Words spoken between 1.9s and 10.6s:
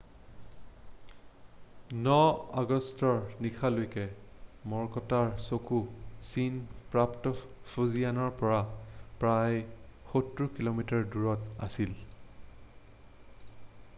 9 আগষ্টৰ নিশালৈকে ম'ৰকটৰ চকু চীন প্ৰাপ্ত ফুজিয়ানৰ পৰা প্ৰায় সত্তৰ